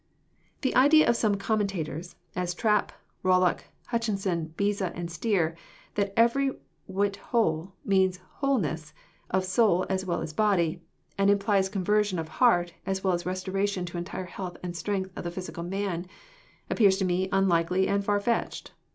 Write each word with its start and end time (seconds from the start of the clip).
The 0.61 0.75
idea 0.75 1.07
of 1.07 1.15
some 1.15 1.35
commentators, 1.37 2.15
as 2.35 2.55
Trapp, 2.55 2.91
RoUock, 3.23 3.65
Hutcheson, 3.89 4.47
Beza, 4.57 4.91
and 4.95 5.11
Stier, 5.11 5.55
that 5.93 6.11
every 6.17 6.57
whit 6.87 7.17
whole" 7.17 7.73
means 7.93 8.17
wholeness" 8.39 8.93
of 9.37 9.45
soul 9.45 9.85
as 9.91 10.03
well 10.03 10.21
as 10.21 10.33
body, 10.33 10.81
and 11.19 11.29
implies 11.29 11.69
conversion 11.69 12.17
of 12.17 12.29
heart 12.41 12.73
as 12.83 13.03
well 13.03 13.13
as 13.13 13.27
restoration 13.27 13.85
to 13.85 13.97
entire 13.99 14.25
health 14.25 14.57
and 14.63 14.75
strength 14.75 15.11
of 15.15 15.23
the 15.23 15.29
physical 15.29 15.61
man, 15.61 16.07
appears 16.67 16.97
to 16.97 17.05
me 17.05 17.29
unlikely 17.31 17.87
and 17.87 18.03
far 18.03 18.19
fetched. 18.19 18.71